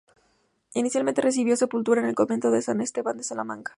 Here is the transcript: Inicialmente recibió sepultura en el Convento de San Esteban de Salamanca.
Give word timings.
Inicialmente 0.73 1.21
recibió 1.21 1.55
sepultura 1.55 2.01
en 2.01 2.07
el 2.07 2.15
Convento 2.15 2.49
de 2.49 2.63
San 2.63 2.81
Esteban 2.81 3.17
de 3.17 3.23
Salamanca. 3.23 3.69